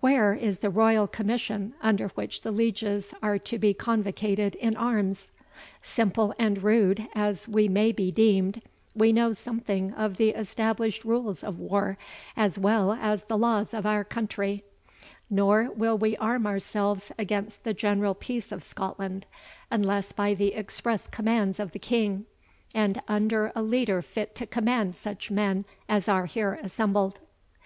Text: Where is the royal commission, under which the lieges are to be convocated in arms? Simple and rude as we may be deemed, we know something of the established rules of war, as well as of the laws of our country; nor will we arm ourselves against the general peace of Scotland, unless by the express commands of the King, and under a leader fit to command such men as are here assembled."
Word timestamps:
Where 0.00 0.34
is 0.34 0.58
the 0.58 0.68
royal 0.68 1.06
commission, 1.06 1.72
under 1.80 2.08
which 2.08 2.42
the 2.42 2.50
lieges 2.50 3.14
are 3.22 3.38
to 3.38 3.58
be 3.58 3.72
convocated 3.72 4.54
in 4.56 4.76
arms? 4.76 5.30
Simple 5.82 6.34
and 6.38 6.62
rude 6.62 7.08
as 7.14 7.48
we 7.48 7.66
may 7.66 7.90
be 7.90 8.10
deemed, 8.12 8.60
we 8.94 9.10
know 9.10 9.32
something 9.32 9.94
of 9.94 10.18
the 10.18 10.32
established 10.32 11.06
rules 11.06 11.42
of 11.42 11.58
war, 11.58 11.96
as 12.36 12.58
well 12.58 12.92
as 12.92 13.22
of 13.22 13.28
the 13.28 13.38
laws 13.38 13.72
of 13.72 13.86
our 13.86 14.04
country; 14.04 14.64
nor 15.30 15.70
will 15.74 15.96
we 15.96 16.14
arm 16.18 16.46
ourselves 16.46 17.10
against 17.18 17.64
the 17.64 17.72
general 17.72 18.14
peace 18.14 18.52
of 18.52 18.62
Scotland, 18.62 19.24
unless 19.70 20.12
by 20.12 20.34
the 20.34 20.52
express 20.52 21.06
commands 21.06 21.58
of 21.58 21.72
the 21.72 21.78
King, 21.78 22.26
and 22.74 23.00
under 23.08 23.50
a 23.54 23.62
leader 23.62 24.02
fit 24.02 24.34
to 24.34 24.46
command 24.46 24.94
such 24.94 25.30
men 25.30 25.64
as 25.88 26.06
are 26.06 26.26
here 26.26 26.60
assembled." 26.62 27.18